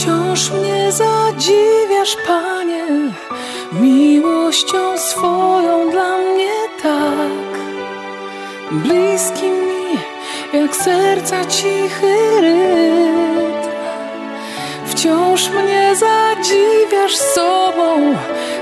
Wciąż 0.00 0.50
mnie 0.50 0.92
zadziwiasz, 0.92 2.16
Panie, 2.26 2.84
miłością 3.72 4.98
swoją 4.98 5.90
dla 5.90 6.18
mnie 6.18 6.52
tak. 6.82 7.60
Bliski 8.70 9.44
mi, 9.44 9.98
jak 10.52 10.76
serca 10.76 11.44
cichy 11.44 12.40
rytm. 12.40 13.70
Wciąż 14.86 15.50
mnie 15.50 15.96
zadziwiasz 15.96 17.16
sobą, 17.16 18.16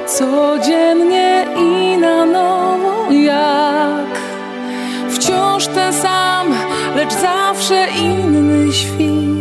codziennie 0.07 1.47
i 1.57 1.99
na 1.99 2.27
nowo 2.27 3.13
jak. 3.13 4.19
Wciąż 5.11 5.67
ten 5.67 5.93
sam, 5.93 6.55
lecz 6.97 7.13
zawsze 7.13 7.87
inny 7.89 8.73
świt. 8.73 9.38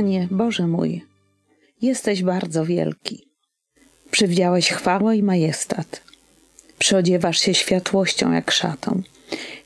Panie 0.00 0.28
Boże 0.30 0.66
mój, 0.66 1.04
jesteś 1.82 2.22
bardzo 2.22 2.64
wielki. 2.64 3.26
Przywdziałeś 4.10 4.70
chwałę 4.70 5.16
i 5.16 5.22
majestat. 5.22 6.00
Przyodziewasz 6.78 7.38
się 7.38 7.54
światłością 7.54 8.32
jak 8.32 8.50
szatą. 8.50 9.02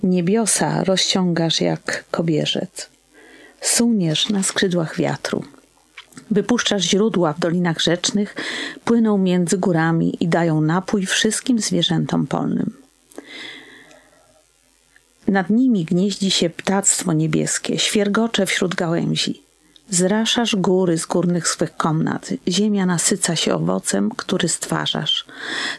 Niebiosa 0.02 0.84
rozciągasz 0.84 1.60
jak 1.60 2.04
kobierzec. 2.10 2.88
Suniesz 3.60 4.28
na 4.28 4.42
skrzydłach 4.42 4.96
wiatru. 4.96 5.44
Wypuszczasz 6.30 6.82
źródła 6.82 7.32
w 7.32 7.40
dolinach 7.40 7.80
rzecznych, 7.80 8.34
płyną 8.84 9.18
między 9.18 9.58
górami 9.58 10.16
i 10.20 10.28
dają 10.28 10.60
napój 10.60 11.06
wszystkim 11.06 11.58
zwierzętom 11.58 12.26
polnym. 12.26 12.72
Nad 15.28 15.50
nimi 15.50 15.84
gnieździ 15.84 16.30
się 16.30 16.50
ptactwo 16.50 17.12
niebieskie, 17.12 17.78
świergocze 17.78 18.46
wśród 18.46 18.74
gałęzi. 18.74 19.43
Zraszasz 19.90 20.56
góry 20.56 20.98
z 20.98 21.06
górnych 21.06 21.48
swych 21.48 21.76
komnat. 21.76 22.30
Ziemia 22.48 22.86
nasyca 22.86 23.36
się 23.36 23.54
owocem, 23.54 24.10
który 24.16 24.48
stwarzasz. 24.48 25.24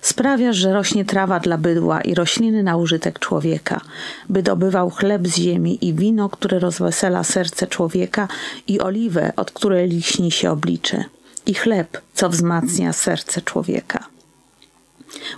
Sprawiasz, 0.02 0.56
że 0.56 0.74
rośnie 0.74 1.06
trawa 1.06 1.40
dla 1.40 1.58
bydła 1.58 2.02
i 2.02 2.16
rośliny 2.16 2.64
na 2.64 2.78
użytek 2.78 3.20
człowieka, 3.20 3.82
by 4.30 4.44
dobywał 4.44 4.90
chleb 4.90 5.28
z 5.28 5.36
ziemi 5.36 5.86
i 5.86 5.94
wino, 5.94 6.30
które 6.30 6.60
rozwesela 6.60 7.24
serce 7.24 7.68
człowieka 7.68 8.28
i 8.68 8.80
oliwę, 8.80 9.34
od 9.36 9.52
której 9.52 9.90
liśni 9.90 10.32
się 10.32 10.52
oblicze, 10.52 11.04
i 11.46 11.54
chleb, 11.54 12.02
co 12.14 12.30
wzmacnia 12.30 12.94
serce 12.94 13.42
człowieka. 13.42 14.08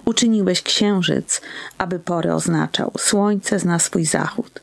Uczyniłeś 0.06 0.61
księżyc, 0.61 1.41
aby 1.78 2.00
pory 2.00 2.34
oznaczał. 2.34 2.91
Słońce 2.97 3.59
zna 3.59 3.80
swój 3.80 4.06
zachód. 4.06 4.59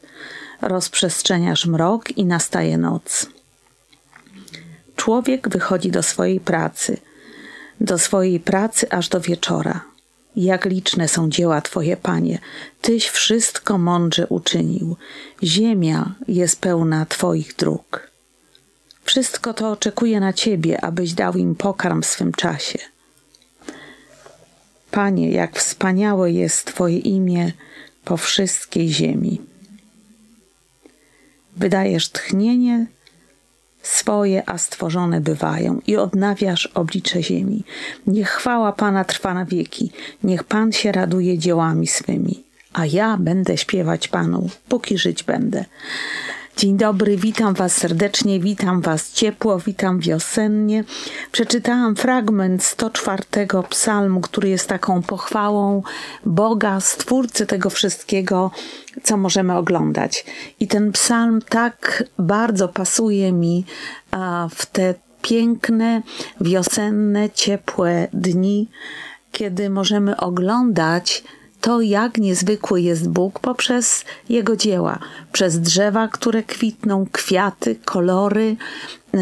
Rozprzestrzeniasz 0.61 1.67
mrok 1.67 2.11
i 2.11 2.25
nastaje 2.25 2.79
noc. 2.79 3.27
Człowiek 5.05 5.49
wychodzi 5.49 5.91
do 5.91 6.03
swojej 6.03 6.41
pracy, 6.41 6.97
do 7.81 7.99
swojej 7.99 8.41
pracy 8.41 8.91
aż 8.91 9.09
do 9.09 9.21
wieczora. 9.21 9.85
Jak 10.37 10.65
liczne 10.65 11.09
są 11.09 11.31
dzieła 11.31 11.61
Twoje, 11.61 11.97
Panie, 11.97 12.39
Tyś 12.81 13.09
wszystko 13.09 13.79
mądrze 13.79 14.27
uczynił. 14.27 14.97
Ziemia 15.43 16.15
jest 16.29 16.61
pełna 16.61 17.07
Twoich 17.07 17.57
dróg. 17.57 18.11
Wszystko 19.03 19.55
to 19.55 19.71
oczekuje 19.71 20.21
na 20.21 20.33
Ciebie, 20.33 20.85
abyś 20.85 21.13
dał 21.13 21.33
im 21.35 21.55
pokarm 21.55 22.03
w 22.03 22.07
swym 22.07 22.33
czasie. 22.33 22.79
Panie, 24.91 25.31
jak 25.31 25.59
wspaniałe 25.59 26.33
jest 26.33 26.65
Twoje 26.65 26.99
imię 26.99 27.53
po 28.05 28.17
wszystkiej 28.17 28.89
ziemi. 28.89 29.41
Wydajesz 31.57 32.09
tchnienie 32.09 32.87
swoje, 33.87 34.49
a 34.49 34.59
stworzone 34.59 35.21
bywają 35.21 35.81
i 35.87 35.97
odnawiasz 35.97 36.67
oblicze 36.67 37.23
ziemi. 37.23 37.65
Niech 38.07 38.29
chwała 38.29 38.73
Pana 38.73 39.05
trwa 39.05 39.35
na 39.35 39.45
wieki, 39.45 39.91
niech 40.23 40.45
Pan 40.45 40.73
się 40.73 40.93
raduje 40.93 41.39
dziełami 41.39 41.87
swymi, 41.87 42.45
a 42.73 42.87
ja 42.87 43.17
będę 43.17 43.57
śpiewać 43.57 44.09
Panu, 44.09 44.51
póki 44.69 44.99
żyć 44.99 45.23
będę. 45.23 45.65
Dzień 46.57 46.77
dobry, 46.77 47.17
witam 47.17 47.55
Was 47.55 47.77
serdecznie, 47.77 48.41
witam 48.41 48.81
Was 48.81 49.13
ciepło, 49.13 49.59
witam 49.59 50.01
wiosennie. 50.01 50.85
Przeczytałam 51.33 51.97
fragment 51.97 52.65
104 52.65 53.23
psalmu, 53.69 54.21
który 54.21 54.49
jest 54.49 54.69
taką 54.69 55.03
pochwałą 55.03 55.83
Boga, 56.27 56.81
Stwórcy 56.81 57.47
tego 57.47 57.71
wszystkiego, 57.71 58.51
co 59.03 59.17
możemy 59.17 59.57
oglądać. 59.57 60.25
I 60.61 60.69
ten 60.69 60.93
psalm 60.93 61.41
tak 61.49 62.05
bardzo 62.19 62.69
pasuje 62.69 63.33
mi 63.33 63.65
w 64.51 64.67
te 64.67 64.95
piękne, 65.23 66.03
wiosenne, 66.41 67.31
ciepłe 67.31 68.09
dni, 68.13 68.69
kiedy 69.33 69.71
możemy 69.71 70.17
oglądać 70.17 71.25
to, 71.65 71.81
jak 71.81 72.19
niezwykły 72.19 72.81
jest 72.81 73.09
Bóg 73.09 73.41
poprzez 73.41 74.05
Jego 74.29 74.57
dzieła, 74.57 74.99
przez 75.33 75.61
drzewa, 75.61 76.09
które 76.09 76.43
kwitną, 76.43 77.07
kwiaty, 77.13 77.77
kolory, 77.85 78.57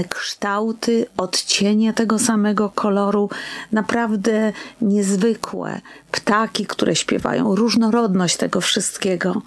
kształty, 0.09 1.07
odcienie 1.17 1.93
tego 1.93 2.19
samego 2.19 2.71
koloru, 2.71 3.31
naprawdę 3.73 4.53
niezwykłe, 4.81 5.81
ptaki, 6.13 6.67
które 6.67 6.97
śpiewają, 6.97 7.55
różnorodność 7.55 8.37
tego 8.37 8.61
wszystkiego. 8.61 9.43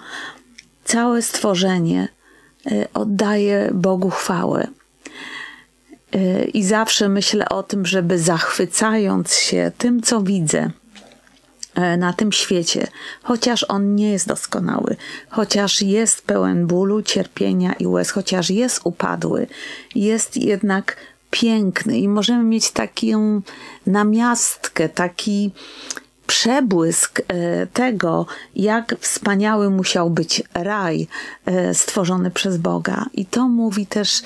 Całe 0.85 1.22
stworzenie 1.22 2.07
e, 2.72 2.88
oddaje 2.94 3.72
Bogu 3.73 4.09
chwałę. 4.09 4.67
E, 6.13 6.45
I 6.45 6.63
zawsze 6.63 7.09
myślę 7.09 7.50
o 7.50 7.63
tym, 7.63 7.85
żeby 7.85 8.19
zachwycając 8.19 9.33
się 9.33 9.72
tym, 9.77 10.01
co 10.01 10.22
widzę, 10.22 10.72
na 11.97 12.13
tym 12.13 12.31
świecie, 12.31 12.88
chociaż 13.24 13.66
on 13.69 13.96
nie 13.96 14.12
jest 14.12 14.28
doskonały, 14.28 14.96
chociaż 15.30 15.81
jest 15.81 16.25
pełen 16.25 16.68
bólu, 16.68 17.02
cierpienia 17.02 17.74
i 17.74 17.88
łez, 17.88 18.12
chociaż 18.12 18.50
jest 18.50 18.81
upadły, 18.84 19.47
jest 19.96 20.38
jednak 20.38 20.97
piękny. 21.31 22.00
I 22.00 22.08
możemy 22.08 22.44
mieć 22.44 22.72
taką 22.72 23.41
namiastkę, 23.88 24.90
taki 24.90 25.52
przebłysk 26.28 27.22
e, 27.28 27.68
tego, 27.68 28.25
jak 28.56 28.96
wspaniały 29.00 29.69
musiał 29.69 30.09
być 30.09 30.44
raj 30.53 31.07
e, 31.46 31.74
stworzony 31.74 32.31
przez 32.31 32.57
Boga. 32.57 33.06
I 33.13 33.25
to 33.25 33.47
mówi 33.47 33.88
też 33.88 34.22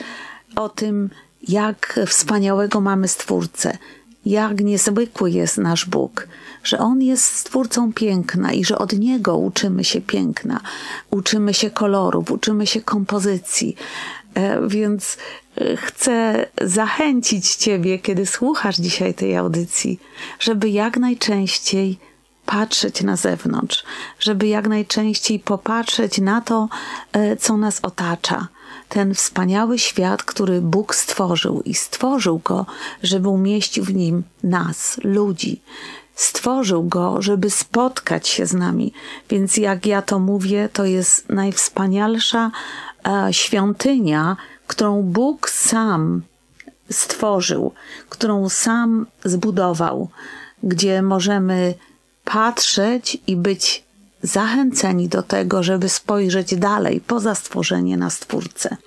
o 0.56 0.70
tym, 0.70 1.10
jak 1.48 2.00
wspaniałego 2.08 2.81
mamy 2.81 3.08
Stwórcę, 3.08 3.78
jak 4.25 4.59
niezwykły 4.59 5.31
jest 5.31 5.57
nasz 5.57 5.85
Bóg, 5.85 6.28
że 6.63 6.80
On 6.80 7.02
jest 7.02 7.24
stwórcą 7.25 7.94
piękna 7.94 8.53
i 8.53 8.66
że 8.66 8.78
od 8.78 8.94
Niego 8.94 9.38
uczymy 9.38 9.84
się 9.84 10.02
piękna, 10.02 10.59
uczymy 11.12 11.53
się 11.53 11.69
kolorów, 11.69 12.31
uczymy 12.31 12.68
się 12.68 12.81
kompozycji. 12.81 13.75
E, 14.34 14.68
więc 14.68 15.18
e, 15.57 15.78
chcę 15.78 16.46
zachęcić 16.62 17.56
Ciebie, 17.56 18.00
kiedy 18.00 18.25
słuchasz 18.25 18.75
dzisiaj 18.75 19.13
tej 19.13 19.38
audycji, 19.38 20.00
żeby 20.40 20.69
jak 20.69 20.97
najczęściej 20.97 22.00
patrzeć 22.46 23.01
na 23.01 23.16
zewnątrz, 23.16 23.84
żeby 24.19 24.47
jak 24.47 24.68
najczęściej 24.68 25.40
popatrzeć 25.40 26.18
na 26.18 26.41
to, 26.41 26.69
e, 27.13 27.38
co 27.38 27.57
nas 27.57 27.80
otacza 27.81 28.47
ten 28.90 29.14
wspaniały 29.14 29.80
świat, 29.80 30.24
który 30.24 30.62
Bóg 30.62 30.96
stworzył 30.96 31.62
i 31.62 31.74
stworzył 31.74 32.40
go, 32.44 32.66
żeby 33.04 33.30
umieścił 33.30 33.84
w 33.84 33.94
nim 33.94 34.24
nas, 34.44 34.98
ludzi. 35.04 35.62
Stworzył 36.16 36.84
go, 36.84 37.22
żeby 37.22 37.50
spotkać 37.50 38.28
się 38.28 38.46
z 38.46 38.54
nami. 38.54 38.94
Więc 39.30 39.58
jak 39.58 39.86
ja 39.86 40.02
to 40.02 40.20
mówię, 40.20 40.70
to 40.74 40.86
jest 40.86 41.30
najwspanialsza 41.30 42.52
e, 43.08 43.34
świątynia, 43.34 44.38
którą 44.68 45.02
Bóg 45.04 45.50
sam 45.50 46.22
stworzył, 46.92 47.74
którą 48.10 48.50
sam 48.50 49.06
zbudował, 49.24 50.10
gdzie 50.63 51.02
możemy 51.02 51.74
patrzeć 52.24 53.18
i 53.28 53.36
być 53.36 53.84
zachęceni 54.24 55.07
do 55.07 55.24
tego, 55.24 55.63
żeby 55.63 55.89
spojrzeć 55.89 56.56
dalej, 56.56 57.01
poza 57.07 57.36
stworzenie 57.36 57.98
na 57.98 58.10
Stwórcę. 58.10 58.77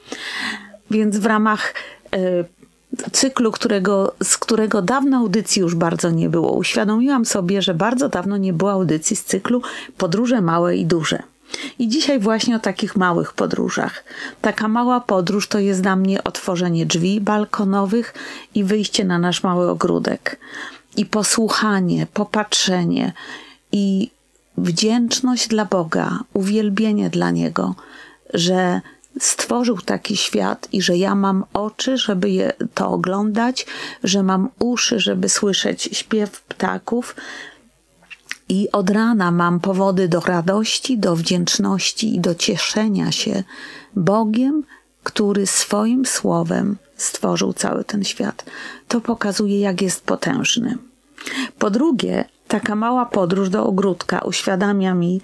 Więc 0.91 1.19
w 1.19 1.27
ramach 1.27 1.75
y, 2.15 2.45
cyklu, 3.13 3.53
którego, 3.53 4.15
z 4.23 4.39
którego 4.39 4.83
dawno 4.83 5.19
audycji 5.19 5.61
już 5.61 5.75
bardzo 5.75 6.11
nie 6.11 6.29
było, 6.29 6.53
uświadomiłam 6.53 7.25
sobie, 7.25 7.63
że 7.63 7.75
bardzo 7.75 8.09
dawno 8.09 8.37
nie 8.37 8.53
było 8.53 8.73
audycji 8.73 9.17
z 9.17 9.25
cyklu 9.25 9.63
Podróże 9.97 10.41
małe 10.41 10.77
i 10.77 10.87
duże. 10.87 11.23
I 11.79 11.89
dzisiaj 11.89 12.21
właśnie 12.21 12.57
o 12.57 12.59
takich 12.59 12.97
małych 12.97 13.33
podróżach. 13.33 14.05
Taka 14.41 14.69
mała 14.69 15.01
podróż 15.01 15.49
to 15.49 15.59
jest 15.59 15.83
dla 15.83 15.97
mnie 15.97 16.25
otworzenie 16.25 16.87
drzwi 16.87 17.21
balkonowych 17.21 18.15
i 18.55 18.65
wyjście 18.65 19.05
na 19.05 19.19
nasz 19.19 19.43
mały 19.43 19.71
ogródek. 19.71 20.39
I 20.97 21.07
posłuchanie, 21.07 22.07
popatrzenie 22.15 23.13
i 23.73 24.11
wdzięczność 24.57 25.49
dla 25.49 25.65
Boga, 25.65 26.19
uwielbienie 26.35 27.11
dla 27.11 27.31
Niego, 27.31 27.75
że 28.35 28.81
stworzył 29.21 29.79
taki 29.79 30.17
świat 30.17 30.69
i 30.73 30.83
że 30.83 30.97
ja 30.97 31.15
mam 31.15 31.45
oczy, 31.53 31.99
żeby 31.99 32.31
je 32.31 32.53
to 32.75 32.89
oglądać, 32.89 33.67
że 34.05 34.23
mam 34.23 34.49
uszy, 34.59 35.01
żeby 35.01 35.29
słyszeć 35.29 35.89
śpiew 35.93 36.43
ptaków. 36.43 37.17
I 38.49 38.71
od 38.73 38.91
rana 38.91 39.31
mam 39.31 39.61
powody 39.61 40.09
do 40.09 40.21
radości, 40.21 40.99
do 40.99 41.17
wdzięczności 41.17 42.15
i 42.17 42.21
do 42.21 42.35
cieszenia 42.35 43.13
się 43.13 43.45
Bogiem, 43.97 44.65
który 45.03 45.47
swoim 45.47 46.07
słowem 46.07 46.77
stworzył 46.97 47.53
cały 47.53 47.85
ten 47.85 48.05
świat. 48.05 48.45
To 48.89 49.01
pokazuje, 49.01 49.61
jak 49.61 49.83
jest 49.83 50.05
potężny. 50.05 50.79
Po 51.59 51.71
drugie, 51.71 52.25
taka 52.53 52.75
mała 52.75 53.07
podróż 53.07 53.49
do 53.49 53.67
ogródka 53.67 54.19
uświadamia 54.19 54.95
mi, 54.95 55.21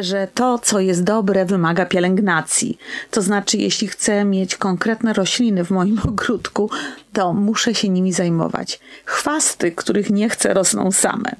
że 0.00 0.28
to, 0.34 0.58
co 0.58 0.80
jest 0.80 1.04
dobre, 1.04 1.44
wymaga 1.44 1.86
pielęgnacji. 1.86 2.78
To 3.10 3.22
znaczy, 3.22 3.56
jeśli 3.56 3.88
chcę 3.88 4.24
mieć 4.24 4.56
konkretne 4.56 5.12
rośliny 5.12 5.64
w 5.64 5.70
moim 5.70 6.00
ogródku, 6.08 6.70
to 7.12 7.32
muszę 7.32 7.74
się 7.74 7.88
nimi 7.88 8.12
zajmować. 8.12 8.80
Chwasty, 9.04 9.72
których 9.72 10.10
nie 10.10 10.28
chcę, 10.28 10.54
rosną 10.54 10.92
same. 10.92 11.30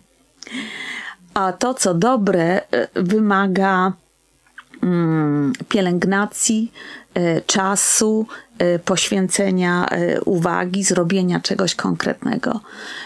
A 1.34 1.52
to, 1.52 1.74
co 1.74 1.94
dobre, 1.94 2.60
e, 2.70 2.88
wymaga 2.94 3.92
mm, 4.82 5.52
pielęgnacji, 5.68 6.72
e, 7.14 7.40
czasu, 7.40 8.26
poświęcenia 8.84 9.88
uwagi, 10.24 10.84
zrobienia 10.84 11.40
czegoś 11.40 11.74
konkretnego. 11.74 12.60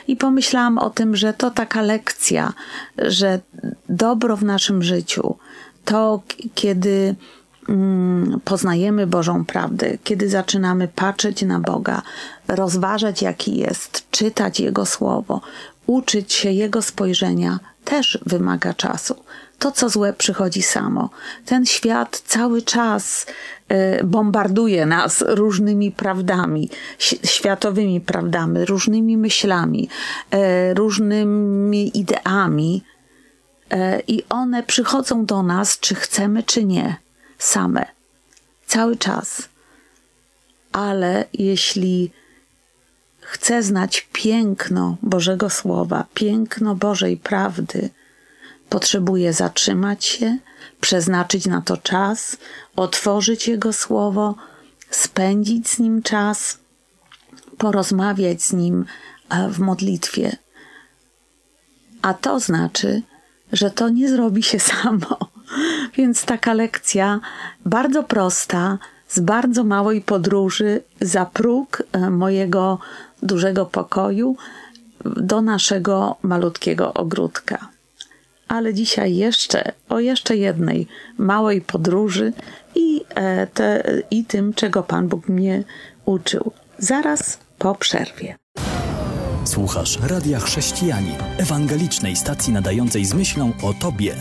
I 0.09 0.17
pomyślałam 0.17 0.79
o 0.79 0.91
tym, 0.91 1.17
że 1.17 1.33
to 1.33 1.51
taka 1.51 1.83
lekcja, 1.83 2.53
że 2.99 3.41
dobro 3.89 4.37
w 4.37 4.45
naszym 4.45 4.83
życiu, 4.83 5.37
to 5.85 6.23
kiedy 6.55 7.15
mm, 7.69 8.41
poznajemy 8.45 9.07
Bożą 9.07 9.45
prawdę, 9.45 9.99
kiedy 10.05 10.29
zaczynamy 10.29 10.89
patrzeć 10.89 11.43
na 11.43 11.61
Boga, 11.61 12.03
rozważać 12.49 13.23
jaki 13.23 13.57
jest, 13.57 14.11
czytać 14.11 14.61
Jego 14.61 14.87
słowo, 14.87 15.41
uczyć 15.87 16.33
się 16.33 16.51
Jego 16.51 16.83
spojrzenia, 16.83 17.59
też 17.85 18.19
wymaga 18.27 18.75
czasu. 18.75 19.15
To, 19.59 19.73
co 19.73 19.89
złe, 19.89 20.13
przychodzi 20.13 20.63
samo. 20.63 21.11
Ten 21.45 21.67
świat 21.67 22.23
cały 22.27 22.63
czas 22.63 23.27
e, 23.69 24.05
bombarduje 24.05 24.87
nas 24.87 25.25
różnymi 25.27 25.93
prawdami, 25.93 26.71
światowymi 27.25 28.01
prawdami, 28.01 28.65
różnymi 28.65 29.17
myślami, 29.17 29.89
e, 30.31 30.75
różnymi 30.75 31.99
ideami. 31.99 32.85
E, 33.71 34.01
I 34.07 34.25
one 34.29 34.63
przychodzą 34.63 35.25
do 35.25 35.43
nas, 35.43 35.79
czy 35.81 35.95
chcemy, 35.95 36.43
czy 36.43 36.65
nie, 36.65 36.97
same. 37.39 37.87
Cały 38.67 38.97
czas. 38.97 39.49
Ale 40.73 41.25
jeśli 41.33 42.11
chcę 43.21 43.63
znać 43.63 44.09
piękno 44.13 44.97
Bożego 45.03 45.51
Słowa, 45.51 46.05
piękno 46.15 46.75
Bożej 46.75 47.17
prawdy, 47.17 47.91
potrzebuję 48.75 49.33
zatrzymać 49.33 50.05
się, 50.05 50.39
przeznaczyć 50.81 51.47
na 51.47 51.61
to 51.61 51.77
czas, 51.77 52.37
otworzyć 52.77 53.49
Jego 53.49 53.73
Słowo, 53.73 54.35
spędzić 54.91 55.69
z 55.69 55.79
Nim 55.79 56.03
czas, 56.03 56.59
porozmawiać 57.59 58.43
z 58.43 58.53
Nim 58.53 58.85
e, 59.31 59.49
w 59.49 59.59
modlitwie. 59.59 60.37
A 62.03 62.15
to 62.15 62.41
znaczy, 62.41 63.03
że 63.53 63.71
to 63.71 63.89
nie 63.89 64.09
zrobi 64.09 64.43
się 64.43 64.61
samo. 64.73 65.19
Więc 65.97 66.25
taka 66.25 66.55
lekcja 66.55 67.21
bardzo 67.65 68.03
prosta, 68.03 68.79
z 69.09 69.21
bardzo 69.21 69.65
małej 69.65 70.01
podróży 70.01 70.83
za 71.01 71.27
próg 71.27 71.83
e, 71.93 72.11
mojego 72.11 72.79
dużego 73.23 73.67
pokoju 73.67 74.37
do 75.05 75.43
naszego 75.43 76.17
malutkiego 76.23 76.95
ogródka. 76.95 77.74
Ale 78.49 78.75
dzisiaj 78.75 79.17
jeszcze 79.17 79.73
o 79.89 80.01
jeszcze 80.01 80.37
jednej 80.37 80.87
małej 81.19 81.61
podróży 81.61 82.33
i, 82.75 83.01
e, 83.15 83.47
te, 83.47 83.85
i 84.11 84.25
tym, 84.25 84.55
czego 84.55 84.83
Pan 84.83 85.09
Bóg 85.09 85.29
mnie 85.29 85.65
uczył. 86.05 86.53
Zaraz 86.79 87.39
po 87.59 87.75
przerwie. 87.75 88.37
Słuchasz 89.45 89.99
Radia 90.09 90.41
Chrześcijani, 90.41 91.15
ewangelicznej 91.39 92.17
stacji 92.17 92.53
nadającej 92.53 93.05
z 93.05 93.15
myślą 93.15 93.53
o 93.63 93.75
Tobie. 93.75 94.15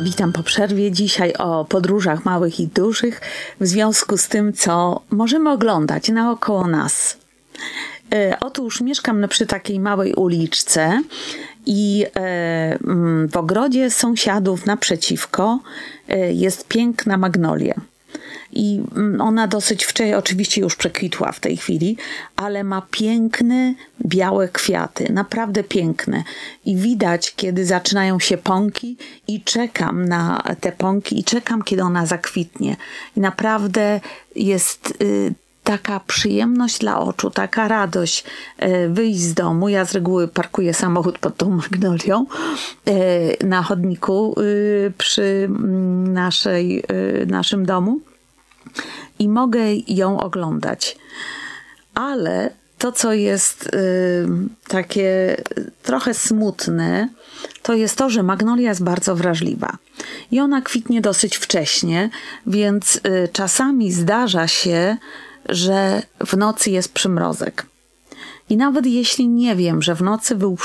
Witam 0.00 0.32
po 0.32 0.42
przerwie. 0.42 0.92
Dzisiaj 0.92 1.34
o 1.38 1.64
podróżach 1.64 2.24
małych 2.24 2.60
i 2.60 2.66
dużych 2.66 3.20
w 3.60 3.66
związku 3.66 4.16
z 4.16 4.28
tym, 4.28 4.52
co 4.52 5.00
możemy 5.10 5.50
oglądać 5.50 6.08
naokoło 6.08 6.66
nas. 6.66 7.16
E, 8.14 8.36
otóż 8.40 8.80
mieszkam 8.80 9.28
przy 9.28 9.46
takiej 9.46 9.80
małej 9.80 10.14
uliczce 10.14 11.02
i 11.66 12.06
e, 12.16 12.78
mm, 12.84 13.28
w 13.28 13.36
ogrodzie 13.36 13.90
sąsiadów 13.90 14.66
naprzeciwko 14.66 15.60
e, 16.08 16.32
jest 16.32 16.68
piękna 16.68 17.16
magnolia. 17.16 17.74
I 18.52 18.82
mm, 18.96 19.20
ona 19.20 19.46
dosyć 19.46 19.84
wcześnie, 19.84 20.18
oczywiście 20.18 20.60
już 20.60 20.76
przekwitła 20.76 21.32
w 21.32 21.40
tej 21.40 21.56
chwili, 21.56 21.96
ale 22.36 22.64
ma 22.64 22.82
piękne, 22.90 23.74
białe 24.06 24.48
kwiaty, 24.48 25.12
naprawdę 25.12 25.64
piękne. 25.64 26.24
I 26.64 26.76
widać, 26.76 27.34
kiedy 27.36 27.66
zaczynają 27.66 28.20
się 28.20 28.38
pąki, 28.38 28.96
i 29.28 29.42
czekam 29.42 30.04
na 30.04 30.42
te 30.60 30.72
pąki, 30.72 31.20
i 31.20 31.24
czekam, 31.24 31.62
kiedy 31.62 31.82
ona 31.82 32.06
zakwitnie. 32.06 32.76
I 33.16 33.20
naprawdę 33.20 34.00
jest. 34.36 34.94
Y, 35.02 35.34
taka 35.64 36.00
przyjemność 36.00 36.78
dla 36.78 37.00
oczu, 37.00 37.30
taka 37.30 37.68
radość 37.68 38.24
y, 38.62 38.88
wyjść 38.88 39.20
z 39.20 39.34
domu. 39.34 39.68
Ja 39.68 39.84
z 39.84 39.92
reguły 39.92 40.28
parkuję 40.28 40.74
samochód 40.74 41.18
pod 41.18 41.36
tą 41.36 41.50
magnolią 41.50 42.26
y, 42.88 43.46
na 43.46 43.62
chodniku 43.62 44.34
przy 44.98 45.48
mm, 45.48 46.12
naszej, 46.12 46.84
naszym 47.26 47.66
domu 47.66 48.00
i 49.18 49.28
mogę 49.28 49.60
ją 49.88 50.20
oglądać. 50.20 50.96
Ale 51.94 52.50
to, 52.78 52.92
co 52.92 53.12
jest 53.12 53.70
takie 54.68 55.36
trochę 55.82 56.14
smutne, 56.14 57.08
to 57.62 57.74
jest 57.74 57.96
to, 57.96 58.10
że 58.10 58.22
magnolia 58.22 58.68
jest 58.68 58.84
bardzo 58.84 59.16
wrażliwa. 59.16 59.76
I 60.30 60.40
ona 60.40 60.62
kwitnie 60.62 61.00
dosyć 61.00 61.36
wcześnie, 61.36 62.10
więc 62.46 63.00
czasami 63.32 63.92
zdarza 63.92 64.48
się, 64.48 64.96
że 65.48 66.02
w 66.26 66.36
nocy 66.36 66.70
jest 66.70 66.92
przymrozek. 66.92 67.66
I 68.48 68.56
nawet 68.56 68.86
jeśli 68.86 69.28
nie 69.28 69.56
wiem, 69.56 69.82
że 69.82 69.94
w 69.94 70.02
nocy 70.02 70.34
był 70.34 70.56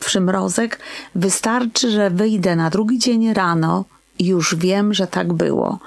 przymrozek, 0.00 0.80
wystarczy, 1.14 1.90
że 1.90 2.10
wyjdę 2.10 2.56
na 2.56 2.70
drugi 2.70 2.98
dzień 2.98 3.34
rano 3.34 3.84
i 4.18 4.26
już 4.26 4.54
wiem, 4.54 4.94
że 4.94 5.06
tak 5.06 5.32
było 5.32 5.78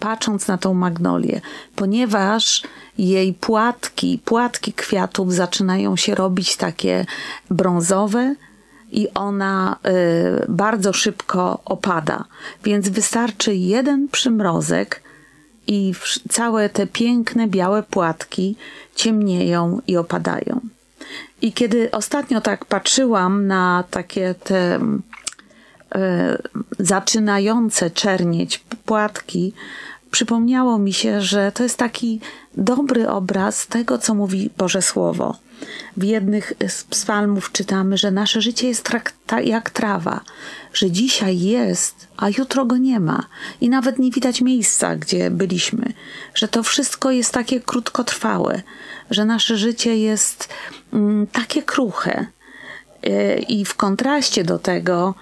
patrząc 0.00 0.48
na 0.48 0.58
tą 0.58 0.74
magnolię, 0.74 1.40
ponieważ 1.76 2.62
jej 2.98 3.34
płatki, 3.34 4.20
płatki 4.24 4.72
kwiatów 4.72 5.34
zaczynają 5.34 5.96
się 5.96 6.14
robić 6.14 6.56
takie 6.56 7.06
brązowe 7.50 8.34
i 8.90 9.08
ona 9.14 9.76
y, 9.86 10.46
bardzo 10.48 10.92
szybko 10.92 11.60
opada. 11.64 12.24
Więc 12.64 12.88
wystarczy 12.88 13.54
jeden 13.54 14.08
przymrozek 14.08 15.02
i 15.68 15.92
całe 16.28 16.68
te 16.68 16.86
piękne 16.86 17.46
białe 17.46 17.82
płatki 17.82 18.56
ciemnieją 18.94 19.80
i 19.86 19.96
opadają. 19.96 20.60
I 21.42 21.52
kiedy 21.52 21.90
ostatnio 21.90 22.40
tak 22.40 22.64
patrzyłam 22.64 23.46
na 23.46 23.84
takie 23.90 24.34
te 24.34 24.80
E, 25.94 26.38
zaczynające 26.78 27.90
czernieć 27.90 28.58
płatki, 28.84 29.52
przypomniało 30.10 30.78
mi 30.78 30.92
się, 30.92 31.20
że 31.20 31.52
to 31.52 31.62
jest 31.62 31.76
taki 31.76 32.20
dobry 32.56 33.08
obraz 33.08 33.66
tego, 33.66 33.98
co 33.98 34.14
mówi 34.14 34.50
Boże 34.58 34.82
Słowo. 34.82 35.36
W 35.96 36.04
jednych 36.04 36.52
z 36.68 36.84
psalmów 36.84 37.52
czytamy, 37.52 37.96
że 37.96 38.10
nasze 38.10 38.40
życie 38.40 38.68
jest 38.68 38.90
jak 39.44 39.70
trawa, 39.70 40.20
że 40.74 40.90
dzisiaj 40.90 41.40
jest, 41.40 42.08
a 42.16 42.28
jutro 42.28 42.64
go 42.64 42.76
nie 42.76 43.00
ma 43.00 43.26
i 43.60 43.68
nawet 43.68 43.98
nie 43.98 44.10
widać 44.10 44.40
miejsca, 44.40 44.96
gdzie 44.96 45.30
byliśmy, 45.30 45.92
że 46.34 46.48
to 46.48 46.62
wszystko 46.62 47.10
jest 47.10 47.32
takie 47.32 47.60
krótkotrwałe, 47.60 48.62
że 49.10 49.24
nasze 49.24 49.56
życie 49.56 49.98
jest 49.98 50.48
mm, 50.92 51.26
takie 51.26 51.62
kruche. 51.62 52.26
E, 53.02 53.38
I 53.38 53.64
w 53.64 53.74
kontraście 53.74 54.44
do 54.44 54.58
tego, 54.58 55.14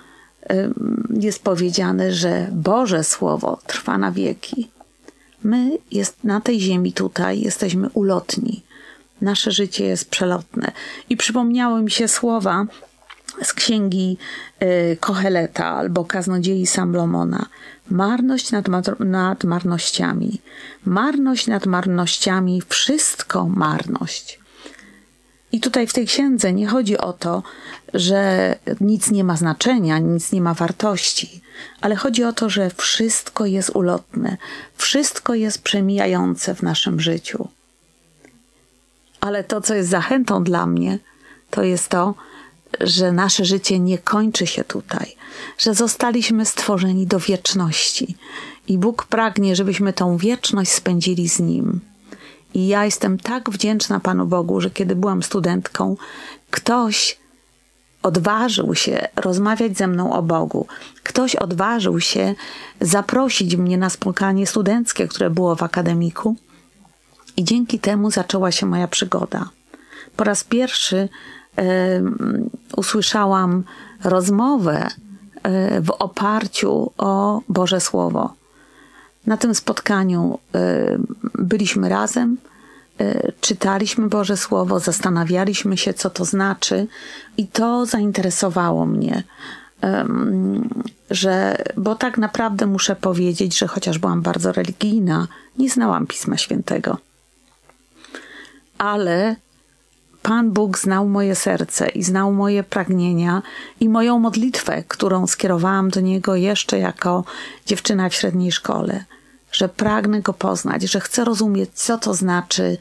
jest 1.20 1.42
powiedziane, 1.42 2.12
że 2.12 2.48
Boże 2.52 3.04
Słowo 3.04 3.58
trwa 3.66 3.98
na 3.98 4.12
wieki. 4.12 4.68
My 5.46 5.78
jest 5.90 6.24
na 6.24 6.40
tej 6.40 6.60
ziemi 6.60 6.92
tutaj 6.92 7.40
jesteśmy 7.40 7.88
ulotni. 7.94 8.62
Nasze 9.20 9.50
życie 9.50 9.84
jest 9.84 10.10
przelotne. 10.10 10.72
I 11.10 11.16
przypomniały 11.16 11.82
mi 11.82 11.90
się 11.90 12.08
słowa 12.08 12.66
z 13.42 13.52
księgi 13.52 14.18
y, 14.62 14.96
Koheleta 15.00 15.66
albo 15.66 16.04
Kaznodziei 16.04 16.66
Samblomona. 16.66 17.46
Marność 17.90 18.50
nad, 18.50 18.66
nad 19.00 19.44
marnościami. 19.44 20.40
Marność 20.84 21.46
nad 21.46 21.66
marnościami, 21.66 22.62
wszystko 22.68 23.48
marność. 23.48 24.40
I 25.52 25.60
tutaj 25.60 25.86
w 25.86 25.92
tej 25.92 26.06
księdze 26.06 26.52
nie 26.52 26.66
chodzi 26.66 26.98
o 26.98 27.12
to, 27.12 27.42
że 27.94 28.54
nic 28.80 29.10
nie 29.10 29.24
ma 29.24 29.36
znaczenia, 29.36 29.98
nic 29.98 30.32
nie 30.32 30.40
ma 30.40 30.54
wartości, 30.54 31.40
ale 31.80 31.96
chodzi 31.96 32.24
o 32.24 32.32
to, 32.32 32.50
że 32.50 32.70
wszystko 32.76 33.46
jest 33.46 33.70
ulotne, 33.70 34.36
wszystko 34.76 35.34
jest 35.34 35.62
przemijające 35.62 36.54
w 36.54 36.62
naszym 36.62 37.00
życiu. 37.00 37.48
Ale 39.20 39.44
to, 39.44 39.60
co 39.60 39.74
jest 39.74 39.90
zachętą 39.90 40.44
dla 40.44 40.66
mnie, 40.66 40.98
to 41.50 41.62
jest 41.62 41.88
to, 41.88 42.14
że 42.80 43.12
nasze 43.12 43.44
życie 43.44 43.78
nie 43.78 43.98
kończy 43.98 44.46
się 44.46 44.64
tutaj, 44.64 45.16
że 45.58 45.74
zostaliśmy 45.74 46.46
stworzeni 46.46 47.06
do 47.06 47.20
wieczności 47.20 48.16
i 48.68 48.78
Bóg 48.78 49.04
pragnie, 49.04 49.56
żebyśmy 49.56 49.92
tą 49.92 50.16
wieczność 50.16 50.72
spędzili 50.72 51.28
z 51.28 51.40
Nim. 51.40 51.80
I 52.56 52.66
ja 52.66 52.84
jestem 52.84 53.18
tak 53.18 53.50
wdzięczna 53.50 54.00
Panu 54.00 54.26
Bogu, 54.26 54.60
że 54.60 54.70
kiedy 54.70 54.96
byłam 54.96 55.22
studentką, 55.22 55.96
ktoś 56.50 57.18
odważył 58.02 58.74
się 58.74 59.08
rozmawiać 59.16 59.78
ze 59.78 59.86
mną 59.86 60.12
o 60.12 60.22
Bogu. 60.22 60.66
Ktoś 61.02 61.36
odważył 61.36 62.00
się 62.00 62.34
zaprosić 62.80 63.56
mnie 63.56 63.78
na 63.78 63.90
spotkanie 63.90 64.46
studenckie, 64.46 65.08
które 65.08 65.30
było 65.30 65.56
w 65.56 65.62
akademiku. 65.62 66.36
I 67.36 67.44
dzięki 67.44 67.78
temu 67.78 68.10
zaczęła 68.10 68.52
się 68.52 68.66
moja 68.66 68.88
przygoda. 68.88 69.48
Po 70.16 70.24
raz 70.24 70.44
pierwszy 70.44 70.96
y, 70.96 71.08
usłyszałam 72.76 73.64
rozmowę 74.04 74.86
y, 74.86 75.80
w 75.80 75.90
oparciu 75.90 76.92
o 76.98 77.40
Boże 77.48 77.80
Słowo. 77.80 78.34
Na 79.26 79.36
tym 79.36 79.54
spotkaniu 79.54 80.38
y, 80.56 80.58
byliśmy 81.34 81.88
razem, 81.88 82.36
y, 83.00 83.32
czytaliśmy 83.40 84.08
Boże 84.08 84.36
Słowo, 84.36 84.80
zastanawialiśmy 84.80 85.76
się, 85.76 85.94
co 85.94 86.10
to 86.10 86.24
znaczy, 86.24 86.86
i 87.36 87.46
to 87.46 87.86
zainteresowało 87.86 88.86
mnie. 88.86 89.22
Że, 91.10 91.64
bo 91.76 91.94
tak 91.94 92.18
naprawdę 92.18 92.66
muszę 92.66 92.96
powiedzieć, 92.96 93.58
że 93.58 93.66
chociaż 93.66 93.98
byłam 93.98 94.22
bardzo 94.22 94.52
religijna, 94.52 95.28
nie 95.58 95.70
znałam 95.70 96.06
Pisma 96.06 96.36
Świętego. 96.36 96.98
Ale 98.78 99.36
Pan 100.22 100.50
Bóg 100.50 100.78
znał 100.78 101.08
moje 101.08 101.34
serce 101.34 101.88
i 101.88 102.02
znał 102.02 102.32
moje 102.32 102.62
pragnienia 102.62 103.42
i 103.80 103.88
moją 103.88 104.18
modlitwę, 104.18 104.84
którą 104.88 105.26
skierowałam 105.26 105.90
do 105.90 106.00
Niego 106.00 106.36
jeszcze 106.36 106.78
jako 106.78 107.24
dziewczyna 107.66 108.08
w 108.08 108.14
średniej 108.14 108.52
szkole 108.52 109.04
że 109.56 109.68
pragnę 109.68 110.20
go 110.20 110.32
poznać, 110.32 110.82
że 110.82 111.00
chcę 111.00 111.24
rozumieć, 111.24 111.70
co 111.74 111.98
to 111.98 112.14
znaczy 112.14 112.78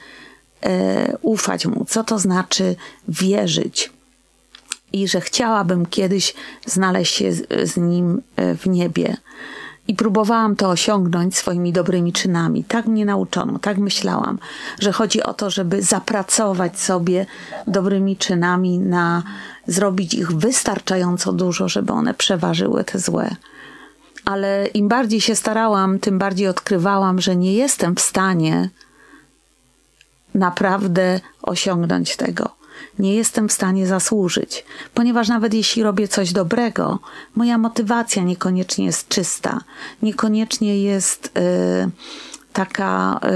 e, 0.63 1.17
ufać 1.21 1.65
mu, 1.65 1.85
co 1.85 2.03
to 2.03 2.19
znaczy 2.19 2.75
wierzyć. 3.07 3.91
I 4.93 5.07
że 5.07 5.21
chciałabym 5.21 5.85
kiedyś 5.85 6.33
znaleźć 6.65 7.15
się 7.15 7.31
z, 7.33 7.71
z 7.71 7.77
nim 7.77 8.21
e, 8.35 8.55
w 8.55 8.67
niebie. 8.67 9.17
I 9.87 9.95
próbowałam 9.95 10.55
to 10.55 10.69
osiągnąć 10.69 11.37
swoimi 11.37 11.73
dobrymi 11.73 12.13
czynami. 12.13 12.63
Tak 12.63 12.85
mnie 12.85 13.05
nauczono, 13.05 13.59
tak 13.59 13.77
myślałam, 13.77 14.39
że 14.79 14.91
chodzi 14.91 15.23
o 15.23 15.33
to, 15.33 15.49
żeby 15.49 15.81
zapracować 15.81 16.79
sobie 16.79 17.25
dobrymi 17.67 18.17
czynami 18.17 18.79
na 18.79 19.23
zrobić 19.67 20.13
ich 20.13 20.31
wystarczająco 20.31 21.33
dużo, 21.33 21.69
żeby 21.69 21.93
one 21.93 22.13
przeważyły 22.13 22.83
te 22.83 22.99
złe 22.99 23.35
ale 24.25 24.67
im 24.67 24.87
bardziej 24.87 25.21
się 25.21 25.35
starałam, 25.35 25.99
tym 25.99 26.19
bardziej 26.19 26.47
odkrywałam, 26.47 27.21
że 27.21 27.35
nie 27.35 27.53
jestem 27.53 27.95
w 27.95 28.01
stanie 28.01 28.69
naprawdę 30.35 31.19
osiągnąć 31.41 32.15
tego. 32.15 32.55
Nie 32.99 33.15
jestem 33.15 33.49
w 33.49 33.53
stanie 33.53 33.87
zasłużyć, 33.87 34.65
ponieważ 34.93 35.27
nawet 35.27 35.53
jeśli 35.53 35.83
robię 35.83 36.07
coś 36.07 36.33
dobrego, 36.33 36.99
moja 37.35 37.57
motywacja 37.57 38.23
niekoniecznie 38.23 38.85
jest 38.85 39.09
czysta, 39.09 39.61
niekoniecznie 40.01 40.83
jest 40.83 41.27
y, 41.27 41.31
taka 42.53 43.19
y, 43.23 43.27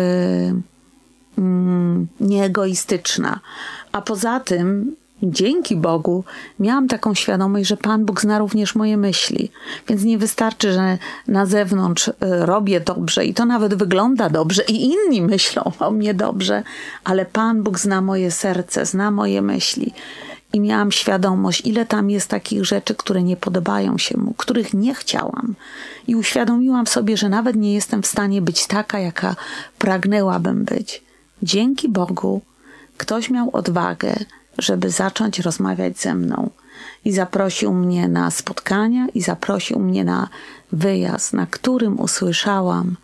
y, 1.41 1.41
nieegoistyczna. 2.19 3.39
A 3.91 4.01
poza 4.01 4.39
tym 4.39 4.96
dzięki 5.24 5.76
Bogu 5.76 6.24
miałam 6.60 6.88
taką 6.88 7.14
świadomość, 7.14 7.68
że 7.68 7.78
Pan 7.78 8.06
Bóg 8.06 8.22
zna 8.22 8.40
również 8.40 8.76
moje 8.76 8.98
myśli. 8.98 9.52
Więc 9.88 10.04
nie 10.04 10.18
wystarczy, 10.18 10.74
że 10.74 10.98
na 11.28 11.46
zewnątrz 11.46 12.08
y, 12.08 12.14
robię 12.22 12.80
dobrze 12.80 13.26
i 13.26 13.34
to 13.34 13.46
nawet 13.46 13.74
wygląda 13.74 14.30
dobrze 14.30 14.64
i 14.64 14.86
inni 14.86 15.22
myślą 15.32 15.72
o 15.80 15.92
mnie 15.92 16.14
dobrze, 16.14 16.64
ale 17.04 17.26
Pan 17.26 17.64
Bóg 17.64 17.80
zna 17.80 18.02
moje 18.02 18.32
serce, 18.32 18.86
zna 18.86 19.12
moje 19.12 19.42
myśli. 19.42 19.94
I 20.54 20.60
miałam 20.60 20.92
świadomość, 20.92 21.62
ile 21.66 21.86
tam 21.86 22.10
jest 22.10 22.28
takich 22.28 22.66
rzeczy, 22.66 22.96
które 22.96 23.24
nie 23.24 23.38
podobają 23.38 23.98
się 23.98 24.18
mu, 24.18 24.34
których 24.34 24.74
nie 24.74 24.94
chciałam. 24.94 25.56
I 26.08 26.16
uświadomiłam 26.16 26.88
sobie, 26.88 27.18
że 27.18 27.30
nawet 27.30 27.56
nie 27.56 27.74
jestem 27.74 28.02
w 28.04 28.08
stanie 28.08 28.42
być 28.42 28.68
taka, 28.68 29.00
jaka 29.00 29.36
pragnęłabym 29.78 30.66
być. 30.66 31.04
Dzięki 31.44 31.90
Bogu 31.90 32.42
ktoś 32.98 33.30
miał 33.30 33.50
odwagę, 33.54 34.16
żeby 34.58 34.89
zacząć 34.89 35.39
rozmawiać 35.39 36.00
ze 36.00 36.15
mną. 36.15 36.50
I 37.06 37.12
zaprosił 37.12 37.74
mnie 37.74 38.08
na 38.08 38.32
spotkania, 38.32 39.08
i 39.13 39.22
zaprosił 39.22 39.79
mnie 39.79 40.03
na 40.03 40.29
wyjazd, 40.72 41.34
na 41.34 41.46
którym 41.46 42.00
usłyszałam, 42.00 42.96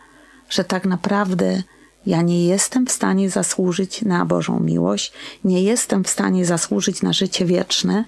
że 0.49 0.63
tak 0.63 0.85
naprawdę 0.85 1.63
ja 2.05 2.21
nie 2.21 2.45
jestem 2.45 2.85
w 2.85 2.91
stanie 2.91 3.29
zasłużyć 3.29 4.01
na 4.01 4.25
Bożą 4.25 4.59
miłość, 4.59 5.13
nie 5.43 5.63
jestem 5.63 6.03
w 6.03 6.09
stanie 6.09 6.45
zasłużyć 6.45 7.01
na 7.01 7.13
życie 7.13 7.45
wieczne. 7.45 8.05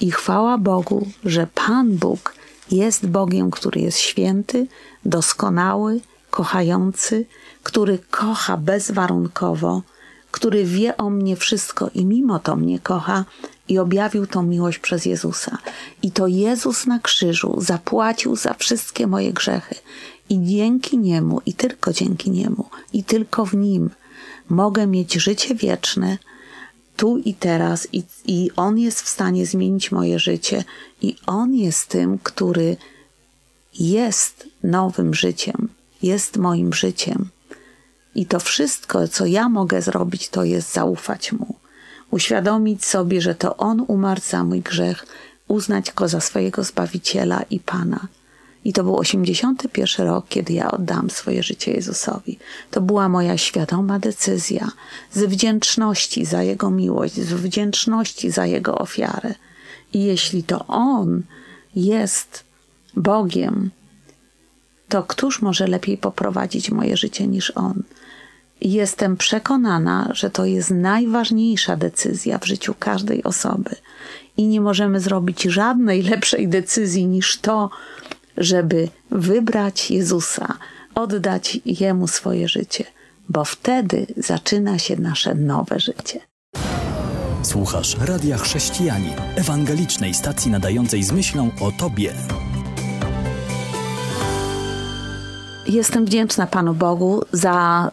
I 0.00 0.10
chwała 0.10 0.58
Bogu, 0.58 1.08
że 1.24 1.46
Pan 1.54 1.96
Bóg 1.96 2.34
jest 2.70 3.06
Bogiem, 3.06 3.50
który 3.50 3.80
jest 3.80 3.98
święty, 3.98 4.66
doskonały, 5.04 6.00
kochający, 6.30 7.26
który 7.62 7.98
kocha 8.10 8.56
bezwarunkowo 8.56 9.82
który 10.36 10.64
wie 10.64 10.96
o 10.96 11.10
mnie 11.10 11.36
wszystko 11.36 11.90
i 11.94 12.04
mimo 12.04 12.38
to 12.38 12.56
mnie 12.56 12.78
kocha 12.80 13.24
i 13.68 13.78
objawił 13.78 14.26
tą 14.26 14.42
miłość 14.42 14.78
przez 14.78 15.06
Jezusa. 15.06 15.58
I 16.02 16.10
to 16.10 16.26
Jezus 16.26 16.86
na 16.86 16.98
krzyżu 16.98 17.56
zapłacił 17.60 18.36
za 18.36 18.54
wszystkie 18.54 19.06
moje 19.06 19.32
grzechy. 19.32 19.74
I 20.28 20.38
dzięki 20.44 20.98
Niemu, 20.98 21.40
i 21.46 21.54
tylko 21.54 21.92
dzięki 21.92 22.30
Niemu, 22.30 22.64
i 22.92 23.04
tylko 23.04 23.46
w 23.46 23.54
Nim 23.54 23.90
mogę 24.48 24.86
mieć 24.86 25.14
życie 25.14 25.54
wieczne 25.54 26.18
tu 26.96 27.18
i 27.18 27.34
teraz, 27.34 27.88
i, 27.92 28.02
i 28.26 28.50
On 28.56 28.78
jest 28.78 29.02
w 29.02 29.08
stanie 29.08 29.46
zmienić 29.46 29.92
moje 29.92 30.18
życie, 30.18 30.64
i 31.02 31.16
On 31.26 31.54
jest 31.54 31.88
tym, 31.88 32.18
który 32.18 32.76
jest 33.78 34.48
nowym 34.62 35.14
życiem, 35.14 35.68
jest 36.02 36.36
moim 36.36 36.72
życiem. 36.72 37.28
I 38.16 38.26
to 38.26 38.40
wszystko, 38.40 39.08
co 39.08 39.26
ja 39.26 39.48
mogę 39.48 39.82
zrobić, 39.82 40.28
to 40.28 40.44
jest 40.44 40.72
zaufać 40.72 41.32
Mu. 41.32 41.54
Uświadomić 42.10 42.84
sobie, 42.84 43.20
że 43.20 43.34
to 43.34 43.56
On 43.56 43.84
umarł 43.88 44.20
za 44.24 44.44
mój 44.44 44.60
grzech, 44.60 45.06
uznać 45.48 45.92
Go 45.92 46.08
za 46.08 46.20
swojego 46.20 46.64
Zbawiciela 46.64 47.42
i 47.50 47.60
Pana. 47.60 48.08
I 48.64 48.72
to 48.72 48.84
był 48.84 48.96
81 48.96 50.06
rok, 50.06 50.26
kiedy 50.28 50.52
ja 50.52 50.70
oddam 50.70 51.10
swoje 51.10 51.42
życie 51.42 51.72
Jezusowi. 51.72 52.38
To 52.70 52.80
była 52.80 53.08
moja 53.08 53.38
świadoma 53.38 53.98
decyzja 53.98 54.70
z 55.12 55.24
wdzięczności 55.24 56.24
za 56.24 56.42
Jego 56.42 56.70
miłość, 56.70 57.14
z 57.14 57.32
wdzięczności 57.32 58.30
za 58.30 58.46
Jego 58.46 58.78
ofiarę. 58.78 59.34
I 59.92 60.04
jeśli 60.04 60.42
to 60.42 60.66
On 60.66 61.22
jest 61.74 62.44
Bogiem, 62.96 63.70
to 64.88 65.02
któż 65.02 65.42
może 65.42 65.66
lepiej 65.66 65.98
poprowadzić 65.98 66.70
moje 66.70 66.96
życie 66.96 67.26
niż 67.26 67.52
On? 67.54 67.82
Jestem 68.60 69.16
przekonana, 69.16 70.08
że 70.12 70.30
to 70.30 70.44
jest 70.44 70.70
najważniejsza 70.70 71.76
decyzja 71.76 72.38
w 72.38 72.46
życiu 72.46 72.74
każdej 72.78 73.22
osoby 73.22 73.70
i 74.36 74.46
nie 74.46 74.60
możemy 74.60 75.00
zrobić 75.00 75.42
żadnej 75.42 76.02
lepszej 76.02 76.48
decyzji 76.48 77.06
niż 77.06 77.38
to, 77.38 77.70
żeby 78.36 78.88
wybrać 79.10 79.90
Jezusa, 79.90 80.58
oddać 80.94 81.60
Jemu 81.64 82.08
swoje 82.08 82.48
życie, 82.48 82.84
bo 83.28 83.44
wtedy 83.44 84.06
zaczyna 84.16 84.78
się 84.78 84.96
nasze 84.96 85.34
nowe 85.34 85.80
życie. 85.80 86.20
Słuchasz 87.42 87.96
Radia 88.00 88.38
Chrześcijani, 88.38 89.10
ewangelicznej 89.36 90.14
stacji 90.14 90.50
nadającej 90.50 91.02
z 91.02 91.12
myślą 91.12 91.50
o 91.60 91.72
Tobie. 91.72 92.12
Jestem 95.68 96.04
wdzięczna 96.04 96.46
Panu 96.46 96.74
Bogu 96.74 97.22
za 97.32 97.90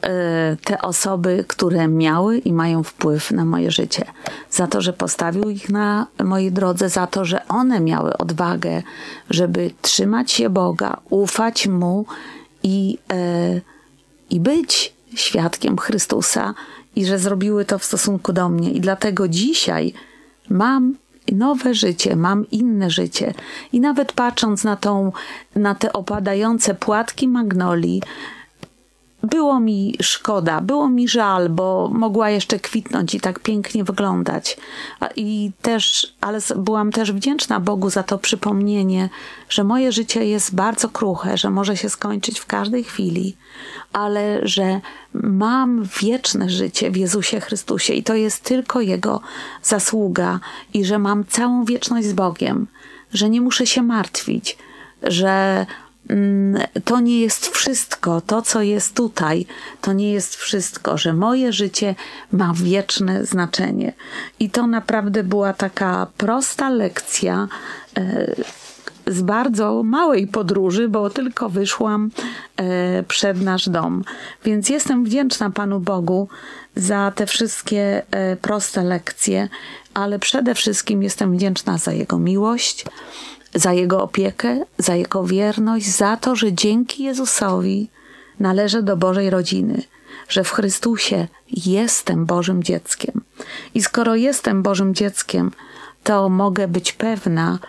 y, 0.54 0.58
te 0.58 0.82
osoby, 0.82 1.46
które 1.48 1.88
miały 1.88 2.38
i 2.38 2.54
mają 2.54 2.84
wpływ 2.84 3.32
na 3.32 3.46
moje 3.46 3.72
życie. 3.72 4.06
Za 4.50 4.68
to, 4.68 4.82
że 4.82 4.94
postawił 4.94 5.50
ich 5.50 5.70
na 5.70 6.08
mojej 6.24 6.52
drodze, 6.52 6.90
za 6.90 7.08
to, 7.08 7.26
że 7.26 7.48
one 7.48 7.80
miały 7.80 8.18
odwagę, 8.18 8.84
żeby 9.30 9.72
trzymać 9.82 10.32
się 10.32 10.50
Boga, 10.50 10.98
ufać 11.10 11.68
Mu 11.68 12.06
i, 12.64 12.98
y, 13.14 13.62
i 14.30 14.40
być 14.40 14.94
świadkiem 15.16 15.78
Chrystusa, 15.78 16.54
i 16.96 17.06
że 17.06 17.20
zrobiły 17.20 17.66
to 17.66 17.80
w 17.80 17.86
stosunku 17.86 18.34
do 18.34 18.50
mnie. 18.50 18.72
I 18.72 18.82
dlatego 18.82 19.28
dzisiaj 19.28 19.94
mam 20.50 20.96
nowe 21.32 21.74
życie, 21.74 22.16
mam 22.16 22.50
inne 22.52 22.90
życie. 22.90 23.34
I 23.72 23.80
nawet 23.80 24.12
patrząc 24.12 24.64
na, 24.64 24.76
tą, 24.76 25.12
na 25.56 25.76
te 25.76 25.94
opadające 25.94 26.76
płatki 26.76 27.28
magnolii, 27.28 28.02
było 29.24 29.60
mi 29.60 29.96
szkoda, 30.02 30.62
było 30.62 30.90
mi 30.90 31.08
żal, 31.08 31.50
bo 31.50 31.90
mogła 31.94 32.30
jeszcze 32.30 32.60
kwitnąć 32.60 33.16
i 33.16 33.20
tak 33.20 33.40
pięknie 33.40 33.84
wyglądać. 33.84 34.58
I 35.16 35.52
też, 35.62 36.14
ale 36.22 36.40
byłam 36.56 36.92
też 36.92 37.12
wdzięczna 37.12 37.60
Bogu 37.60 37.90
za 37.90 38.04
to 38.04 38.18
przypomnienie, 38.18 39.10
że 39.50 39.64
moje 39.64 39.92
życie 39.92 40.26
jest 40.26 40.56
bardzo 40.56 40.90
kruche, 40.90 41.38
że 41.38 41.50
może 41.50 41.78
się 41.78 41.90
skończyć 41.90 42.40
w 42.40 42.46
każdej 42.46 42.84
chwili, 42.84 43.36
ale 43.94 44.40
że 44.48 44.82
mam 45.14 45.84
wieczne 46.02 46.50
życie 46.50 46.92
w 46.92 46.98
Jezusie 46.98 47.40
Chrystusie 47.40 47.94
i 47.94 48.04
to 48.04 48.16
jest 48.16 48.44
tylko 48.44 48.82
Jego 48.82 49.22
zasługa 49.64 50.40
i 50.74 50.86
że 50.86 51.00
mam 51.00 51.26
całą 51.26 51.66
wieczność 51.66 52.08
z 52.08 52.14
Bogiem, 52.14 52.68
że 53.14 53.30
nie 53.30 53.42
muszę 53.42 53.66
się 53.66 53.82
martwić, 53.82 54.58
że 55.04 55.66
to 56.84 57.00
nie 57.00 57.22
jest 57.22 57.48
wszystko, 57.48 58.22
to 58.22 58.42
co 58.42 58.62
jest 58.62 58.96
tutaj, 58.96 59.46
to 59.82 59.94
nie 59.94 60.12
jest 60.12 60.36
wszystko, 60.36 60.98
że 60.98 61.14
moje 61.14 61.54
życie 61.54 61.96
ma 62.32 62.54
wieczne 62.56 63.26
znaczenie. 63.26 63.94
I 64.40 64.50
to 64.50 64.68
naprawdę 64.68 65.24
była 65.24 65.54
taka 65.54 66.08
prosta 66.18 66.70
lekcja 66.70 67.48
e, 67.98 68.36
z 69.08 69.22
bardzo 69.22 69.84
małej 69.84 70.28
podróży, 70.28 70.90
bo 70.90 71.10
tylko 71.10 71.50
wyszłam 71.50 72.12
e, 72.58 73.04
przed 73.04 73.42
nasz 73.42 73.70
dom. 73.70 74.04
Więc 74.46 74.70
jestem 74.70 75.06
wdzięczna 75.06 75.50
Panu 75.50 75.80
Bogu 75.80 76.28
za 76.76 77.12
te 77.16 77.26
wszystkie 77.26 78.04
e, 78.12 78.36
proste 78.36 78.84
lekcje, 78.84 79.50
ale 79.94 80.20
przede 80.20 80.56
wszystkim 80.56 81.04
jestem 81.04 81.38
wdzięczna 81.38 81.78
za 81.78 81.92
Jego 81.92 82.18
miłość 82.18 82.86
za 83.56 83.74
Jego 83.74 84.04
opiekę, 84.04 84.66
za 84.78 84.96
Jego 84.96 85.24
wierność, 85.24 85.88
za 85.88 86.18
to, 86.18 86.36
że 86.36 86.54
dzięki 86.54 87.04
Jezusowi 87.04 87.90
należę 88.40 88.84
do 88.84 88.98
Bożej 88.98 89.30
rodziny, 89.30 89.84
że 90.30 90.44
w 90.44 90.52
Chrystusie 90.52 91.28
jestem 91.52 92.26
Bożym 92.26 92.64
dzieckiem. 92.64 93.22
I 93.76 93.84
skoro 93.84 94.16
jestem 94.16 94.64
Bożym 94.64 94.96
dzieckiem, 94.96 95.52
to 96.04 96.30
mogę 96.30 96.68
być 96.68 96.94
pewna, 96.94 97.60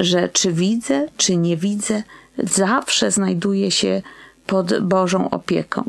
że 0.00 0.28
czy 0.28 0.52
widzę, 0.52 1.08
czy 1.16 1.36
nie 1.36 1.56
widzę, 1.56 2.02
zawsze 2.38 3.10
znajduję 3.10 3.70
się 3.70 4.02
pod 4.46 4.80
Bożą 4.80 5.30
opieką. 5.30 5.84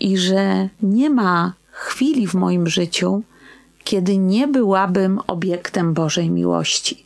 I 0.00 0.18
że 0.18 0.68
nie 0.82 1.10
ma 1.10 1.52
chwili 1.70 2.26
w 2.26 2.34
moim 2.34 2.66
życiu, 2.66 3.22
kiedy 3.84 4.18
nie 4.18 4.48
byłabym 4.48 5.20
obiektem 5.26 5.94
Bożej 5.94 6.30
miłości 6.30 7.05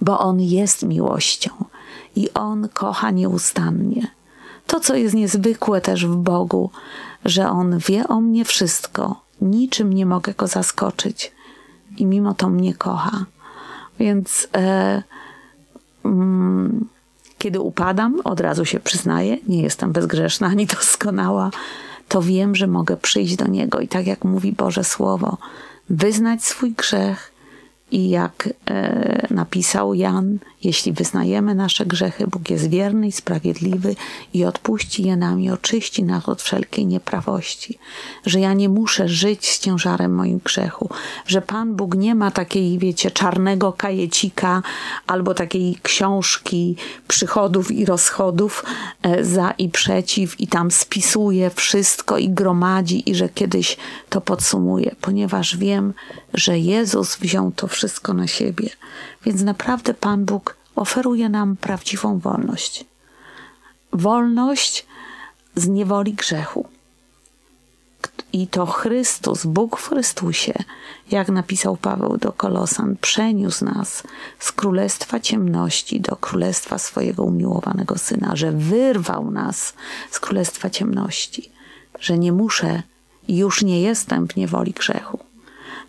bo 0.00 0.18
On 0.18 0.40
jest 0.40 0.82
miłością 0.82 1.50
i 2.16 2.30
On 2.34 2.68
kocha 2.68 3.10
nieustannie. 3.10 4.10
To, 4.66 4.80
co 4.80 4.94
jest 4.94 5.14
niezwykłe 5.14 5.80
też 5.80 6.06
w 6.06 6.16
Bogu, 6.16 6.70
że 7.24 7.50
On 7.50 7.78
wie 7.78 8.08
o 8.08 8.20
mnie 8.20 8.44
wszystko, 8.44 9.22
niczym 9.40 9.92
nie 9.92 10.06
mogę 10.06 10.34
Go 10.34 10.46
zaskoczyć 10.46 11.32
i 11.96 12.06
mimo 12.06 12.34
to 12.34 12.48
mnie 12.48 12.74
kocha. 12.74 13.24
Więc 13.98 14.48
e, 14.56 15.02
mm, 16.04 16.88
kiedy 17.38 17.60
upadam, 17.60 18.20
od 18.24 18.40
razu 18.40 18.64
się 18.64 18.80
przyznaję, 18.80 19.38
nie 19.48 19.62
jestem 19.62 19.92
bezgrzeszna 19.92 20.46
ani 20.46 20.66
doskonała, 20.66 21.50
to 22.08 22.22
wiem, 22.22 22.54
że 22.56 22.66
mogę 22.66 22.96
przyjść 22.96 23.36
do 23.36 23.46
Niego 23.46 23.80
i 23.80 23.88
tak 23.88 24.06
jak 24.06 24.24
mówi 24.24 24.52
Boże 24.52 24.84
Słowo, 24.84 25.38
wyznać 25.90 26.44
swój 26.44 26.72
grzech 26.72 27.29
i 27.92 28.08
jak 28.08 28.48
e, 28.70 29.26
napisał 29.30 29.94
Jan, 29.94 30.38
jeśli 30.64 30.92
wyznajemy 30.92 31.54
nasze 31.54 31.86
grzechy, 31.86 32.26
Bóg 32.26 32.50
jest 32.50 32.70
wierny 32.70 33.06
i 33.06 33.12
sprawiedliwy 33.12 33.96
i 34.34 34.44
odpuści 34.44 35.02
je 35.02 35.16
nam 35.16 35.40
i 35.40 35.50
oczyści 35.50 36.04
nas 36.04 36.28
od 36.28 36.42
wszelkiej 36.42 36.86
nieprawości. 36.86 37.78
Że 38.26 38.40
ja 38.40 38.52
nie 38.52 38.68
muszę 38.68 39.08
żyć 39.08 39.50
z 39.50 39.58
ciężarem 39.58 40.14
moim 40.14 40.40
grzechu. 40.44 40.88
Że 41.26 41.42
Pan 41.42 41.76
Bóg 41.76 41.94
nie 41.94 42.14
ma 42.14 42.30
takiej, 42.30 42.78
wiecie, 42.78 43.10
czarnego 43.10 43.72
kajecika 43.72 44.62
albo 45.06 45.34
takiej 45.34 45.78
książki 45.82 46.76
przychodów 47.08 47.70
i 47.70 47.84
rozchodów 47.84 48.64
e, 49.02 49.24
za 49.24 49.50
i 49.50 49.68
przeciw 49.68 50.40
i 50.40 50.46
tam 50.46 50.70
spisuje 50.70 51.50
wszystko 51.50 52.18
i 52.18 52.28
gromadzi 52.28 53.10
i 53.10 53.14
że 53.14 53.28
kiedyś 53.28 53.76
to 54.08 54.20
podsumuje, 54.20 54.94
ponieważ 55.00 55.56
wiem, 55.56 55.94
że 56.34 56.58
Jezus 56.58 57.16
wziął 57.16 57.52
to 57.56 57.66
wszystko 57.66 57.79
na 58.14 58.26
siebie. 58.26 58.70
Więc 59.24 59.42
naprawdę 59.42 59.94
Pan 59.94 60.24
Bóg 60.24 60.56
oferuje 60.76 61.28
nam 61.28 61.56
prawdziwą 61.56 62.18
wolność. 62.18 62.84
Wolność 63.92 64.86
z 65.56 65.68
niewoli 65.68 66.14
grzechu. 66.14 66.68
I 68.32 68.46
to 68.46 68.66
Chrystus, 68.66 69.46
Bóg 69.46 69.76
w 69.76 69.88
Chrystusie, 69.88 70.54
jak 71.10 71.28
napisał 71.28 71.76
Paweł 71.76 72.16
do 72.16 72.32
Kolosan, 72.32 72.96
przeniósł 73.00 73.64
nas 73.64 74.02
z 74.38 74.52
królestwa 74.52 75.20
ciemności 75.20 76.00
do 76.00 76.16
królestwa 76.16 76.78
swojego 76.78 77.22
umiłowanego 77.22 77.98
syna, 77.98 78.36
że 78.36 78.52
wyrwał 78.52 79.30
nas 79.30 79.74
z 80.10 80.20
królestwa 80.20 80.70
ciemności, 80.70 81.50
że 82.00 82.18
nie 82.18 82.32
muszę 82.32 82.82
już 83.28 83.62
nie 83.62 83.82
jestem 83.82 84.28
w 84.28 84.36
niewoli 84.36 84.72
grzechu. 84.72 85.18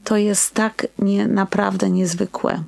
To 0.04 0.18
jest 0.18 0.54
tak 0.54 0.88
nie, 1.00 1.28
naprawdę 1.28 1.90
niezwykłe. 1.90 2.64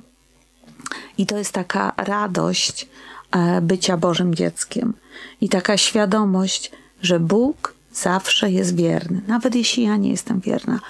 I 1.18 1.26
to 1.26 1.38
jest 1.38 1.52
taka 1.52 1.92
radość 1.96 2.88
e, 3.30 3.60
bycia 3.60 3.96
Bożym 3.96 4.34
dzieckiem 4.34 4.94
i 5.40 5.48
taka 5.48 5.76
świadomość, 5.76 6.72
że 7.02 7.20
Bóg 7.20 7.74
zawsze 7.92 8.50
jest 8.50 8.76
wierny, 8.76 9.22
nawet 9.26 9.54
jeśli 9.54 9.82
ja 9.82 9.96
nie 9.96 10.10
jestem 10.10 10.40
wierna. 10.40 10.80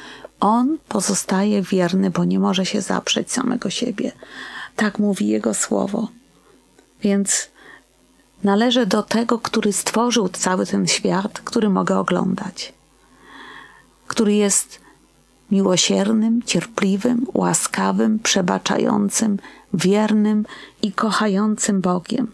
On 0.40 0.78
pozostaje 0.88 1.62
wierny, 1.62 2.10
bo 2.10 2.24
nie 2.24 2.38
może 2.38 2.66
się 2.66 2.80
zaprzeć 2.80 3.32
samego 3.32 3.70
siebie. 3.70 4.12
Tak 4.76 4.98
mówi 4.98 5.28
Jego 5.28 5.54
słowo. 5.54 6.08
Więc 7.02 7.48
należę 8.44 8.86
do 8.86 9.02
tego, 9.02 9.38
który 9.38 9.72
stworzył 9.72 10.28
cały 10.28 10.66
ten 10.66 10.86
świat, 10.86 11.40
który 11.40 11.68
mogę 11.68 11.98
oglądać, 11.98 12.72
który 14.06 14.34
jest 14.34 14.83
miłosiernym, 15.54 16.42
cierpliwym, 16.42 17.26
łaskawym, 17.34 18.18
przebaczającym, 18.18 19.38
wiernym 19.74 20.46
i 20.82 20.92
kochającym 20.92 21.80
Bogiem, 21.80 22.32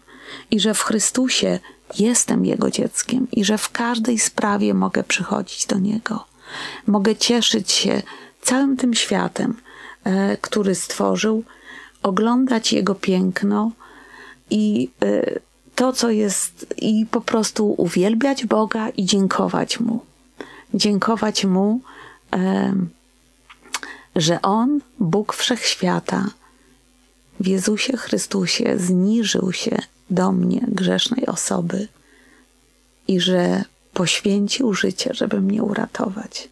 i 0.51 0.59
że 0.59 0.73
w 0.73 0.81
Chrystusie 0.81 1.59
jestem 1.99 2.45
Jego 2.45 2.71
dzieckiem, 2.71 3.27
i 3.31 3.45
że 3.45 3.57
w 3.57 3.69
każdej 3.69 4.19
sprawie 4.19 4.73
mogę 4.73 5.03
przychodzić 5.03 5.65
do 5.65 5.79
Niego. 5.79 6.25
Mogę 6.87 7.15
cieszyć 7.15 7.71
się 7.71 8.01
całym 8.41 8.77
tym 8.77 8.93
światem, 8.93 9.53
e, 10.03 10.37
który 10.37 10.75
stworzył, 10.75 11.43
oglądać 12.03 12.73
Jego 12.73 12.95
piękno 12.95 13.71
i 14.49 14.89
e, 15.01 15.39
to, 15.75 15.93
co 15.93 16.09
jest, 16.09 16.73
i 16.77 17.05
po 17.11 17.21
prostu 17.21 17.73
uwielbiać 17.77 18.45
Boga 18.45 18.89
i 18.89 19.05
dziękować 19.05 19.79
Mu. 19.79 19.99
Dziękować 20.73 21.45
Mu. 21.45 21.81
E, 22.33 22.73
że 24.15 24.41
On, 24.41 24.79
Bóg 24.99 25.33
Wszechświata, 25.33 26.27
w 27.39 27.47
Jezusie 27.47 27.97
Chrystusie 27.97 28.77
zniżył 28.77 29.53
się 29.53 29.77
do 30.09 30.31
mnie, 30.31 30.61
grzesznej 30.67 31.25
osoby, 31.25 31.87
i 33.07 33.19
że 33.19 33.63
poświęcił 33.93 34.73
życie, 34.73 35.09
żeby 35.13 35.41
mnie 35.41 35.63
uratować. 35.63 36.49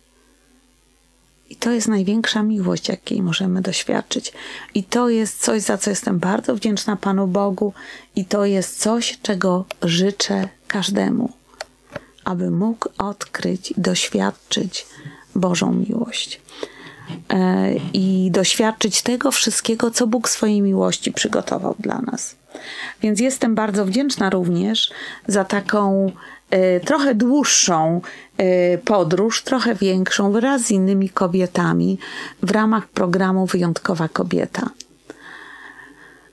I 1.50 1.56
to 1.56 1.72
jest 1.72 1.88
największa 1.88 2.44
miłość, 2.44 2.90
jakiej 2.90 3.22
możemy 3.22 3.62
doświadczyć. 3.62 4.34
I 4.74 4.84
to 4.84 5.10
jest 5.10 5.42
coś, 5.42 5.62
za 5.62 5.78
co 5.78 5.90
jestem 5.90 6.20
bardzo 6.20 6.56
wdzięczna 6.56 6.96
Panu 6.96 7.28
Bogu, 7.28 7.74
i 8.16 8.26
to 8.26 8.46
jest 8.46 8.80
coś, 8.80 9.20
czego 9.22 9.66
życzę 9.82 10.48
każdemu, 10.68 11.34
aby 12.24 12.52
mógł 12.52 12.90
odkryć 12.98 13.74
doświadczyć 13.78 14.86
Bożą 15.36 15.74
miłość. 15.74 16.42
E, 17.34 17.74
i 17.94 18.32
doświadczyć 18.32 19.02
tego 19.02 19.32
wszystkiego, 19.32 19.92
co 19.92 20.08
Bóg 20.08 20.30
swojej 20.30 20.62
miłości 20.62 21.12
przygotował 21.12 21.76
dla 21.80 22.02
nas. 22.02 22.36
Więc 23.02 23.20
jestem 23.20 23.56
bardzo 23.56 23.86
wdzięczna 23.86 24.30
również 24.30 24.92
za 25.28 25.46
taką 25.46 26.12
y, 26.54 26.80
trochę 26.86 27.16
dłuższą 27.16 28.02
y, 28.42 28.78
podróż, 28.86 29.44
trochę 29.44 29.76
większą 29.76 30.32
wraz 30.32 30.62
z 30.62 30.72
innymi 30.72 31.10
kobietami 31.10 31.98
w 32.44 32.52
ramach 32.52 32.88
programu 32.88 33.46
Wyjątkowa 33.46 34.08
Kobieta. 34.08 34.70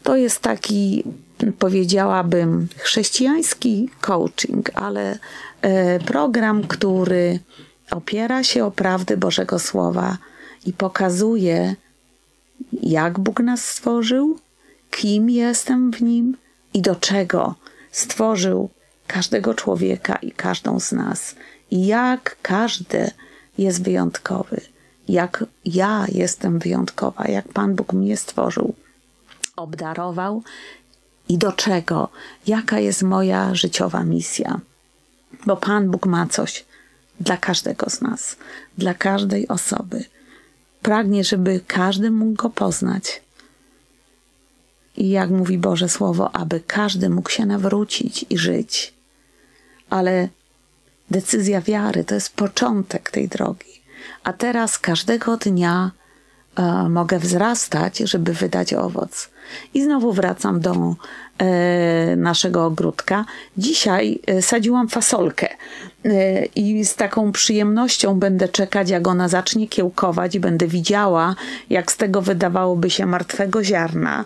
To 0.03 0.17
jest 0.17 0.41
taki, 0.41 1.05
powiedziałabym, 1.59 2.69
chrześcijański 2.77 3.91
coaching, 4.01 4.71
ale 4.75 5.19
program, 6.07 6.63
który 6.63 7.39
opiera 7.91 8.45
się 8.45 8.65
o 8.65 8.71
prawdy 8.71 9.17
Bożego 9.17 9.59
Słowa 9.59 10.17
i 10.67 10.73
pokazuje, 10.73 11.77
jak 12.83 13.19
Bóg 13.19 13.41
nas 13.41 13.69
stworzył, 13.69 14.39
kim 14.91 15.31
jestem 15.31 15.93
w 15.93 16.03
nim 16.03 16.37
i 16.75 16.83
do 16.83 16.95
czego 16.95 17.55
stworzył 17.91 18.71
każdego 19.07 19.55
człowieka 19.55 20.17
i 20.17 20.33
każdą 20.33 20.81
z 20.81 20.93
nas. 20.93 21.35
I 21.71 21.87
jak 21.87 22.37
każdy 22.43 23.11
jest 23.59 23.83
wyjątkowy, 23.83 24.61
jak 25.09 25.45
ja 25.65 26.07
jestem 26.13 26.59
wyjątkowa, 26.59 27.29
jak 27.29 27.49
Pan 27.49 27.75
Bóg 27.75 27.93
mnie 27.93 28.17
stworzył, 28.17 28.75
obdarował 29.57 30.43
i 31.29 31.39
do 31.39 31.53
czego, 31.53 32.09
jaka 32.47 32.79
jest 32.79 33.03
moja 33.03 33.55
życiowa 33.55 34.05
misja. 34.05 34.61
Bo 35.47 35.57
Pan 35.57 35.91
Bóg 35.91 36.07
ma 36.07 36.27
coś 36.27 36.65
dla 37.21 37.37
każdego 37.37 37.91
z 37.91 38.01
nas, 38.01 38.37
dla 38.79 38.95
każdej 38.95 39.49
osoby. 39.49 40.05
Pragnie, 40.87 41.25
żeby 41.25 41.61
każdy 41.67 42.11
mógł 42.11 42.33
go 42.33 42.51
poznać. 42.51 43.23
I 44.97 45.09
jak 45.09 45.31
mówi 45.31 45.59
Boże 45.59 45.89
Słowo, 45.89 46.35
aby 46.37 46.61
każdy 46.67 47.11
mógł 47.11 47.31
się 47.31 47.47
nawrócić 47.47 48.27
i 48.31 48.39
żyć. 48.39 48.95
Ale 49.91 50.29
decyzja 51.11 51.61
wiary 51.61 52.05
to 52.05 52.15
jest 52.15 52.37
początek 52.37 53.11
tej 53.11 53.29
drogi. 53.29 53.83
A 54.25 54.33
teraz 54.33 54.79
każdego 54.79 55.37
dnia 55.37 55.91
e, 56.57 56.89
mogę 56.89 57.19
wzrastać, 57.19 57.99
żeby 57.99 58.33
wydać 58.33 58.75
owoc. 58.75 59.29
I 59.75 59.85
znowu 59.85 60.13
wracam 60.13 60.61
do 60.61 60.95
naszego 62.17 62.65
ogródka. 62.65 63.25
Dzisiaj 63.57 64.19
e, 64.27 64.43
sadziłam 64.43 64.89
fasolkę 64.89 65.49
e, 66.05 66.45
i 66.45 66.85
z 66.85 66.95
taką 66.95 67.33
przyjemnością 67.33 68.19
będę 68.19 68.49
czekać, 68.49 68.91
jak 68.91 69.09
ona 69.09 69.29
zacznie 69.29 69.69
kiełkować 69.69 70.39
będę 70.39 70.67
widziała, 70.67 71.35
jak 71.71 71.93
z 71.93 71.97
tego 71.97 72.23
wydawałoby 72.23 72.91
się 72.91 73.07
martwego 73.07 73.65
ziarna 73.65 74.25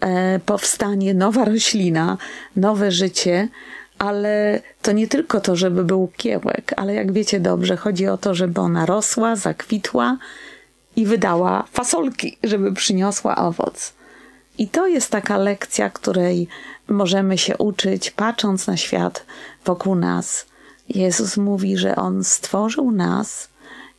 e, 0.00 0.38
powstanie 0.38 1.14
nowa 1.14 1.44
roślina, 1.44 2.18
nowe 2.56 2.90
życie. 2.90 3.48
Ale 3.98 4.60
to 4.82 4.92
nie 4.92 5.08
tylko 5.08 5.40
to, 5.40 5.56
żeby 5.56 5.84
był 5.84 6.08
kiełek, 6.16 6.74
ale 6.76 6.94
jak 6.94 7.12
wiecie 7.12 7.40
dobrze, 7.40 7.76
chodzi 7.76 8.06
o 8.06 8.18
to, 8.18 8.34
żeby 8.34 8.60
ona 8.60 8.86
rosła, 8.86 9.36
zakwitła 9.36 10.16
i 10.96 11.06
wydała 11.06 11.64
fasolki, 11.72 12.38
żeby 12.44 12.72
przyniosła 12.72 13.36
owoc. 13.36 13.99
I 14.60 14.68
to 14.68 14.86
jest 14.86 15.10
taka 15.10 15.36
lekcja, 15.36 15.90
której 15.90 16.48
możemy 16.88 17.38
się 17.38 17.56
uczyć, 17.56 18.10
patrząc 18.10 18.66
na 18.66 18.76
świat 18.76 19.26
wokół 19.64 19.94
nas. 19.94 20.46
Jezus 20.88 21.36
mówi, 21.36 21.76
że 21.76 21.96
On 21.96 22.24
stworzył 22.24 22.90
nas 22.90 23.48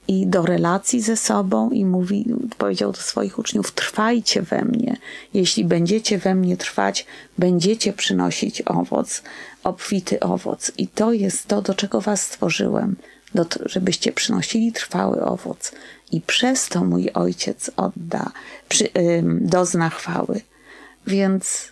i 0.08 0.28
do 0.28 0.46
relacji 0.46 1.02
ze 1.02 1.18
sobą 1.18 1.70
i 1.70 1.86
mówi, 1.86 2.26
powiedział 2.58 2.92
do 2.92 3.02
swoich 3.02 3.40
uczniów: 3.40 3.72
Trwajcie 3.72 4.42
we 4.42 4.66
mnie. 4.66 4.98
Jeśli 5.34 5.66
będziecie 5.66 6.18
we 6.18 6.36
mnie 6.36 6.58
trwać, 6.58 7.06
będziecie 7.38 7.94
przynosić 7.94 8.62
owoc, 8.62 9.24
obfity 9.64 10.20
owoc. 10.20 10.72
I 10.78 10.88
to 10.88 11.14
jest 11.14 11.48
to, 11.48 11.62
do 11.62 11.74
czego 11.74 12.02
Was 12.02 12.22
stworzyłem, 12.22 12.96
do, 13.36 13.46
żebyście 13.66 14.12
przynosili 14.12 14.72
trwały 14.72 15.26
owoc. 15.26 15.72
I 16.12 16.22
przez 16.22 16.68
to 16.68 16.84
mój 16.84 17.10
ojciec 17.14 17.72
odda, 17.78 18.32
przy, 18.70 18.90
dozna 19.24 19.90
chwały. 19.90 20.42
Więc 21.08 21.72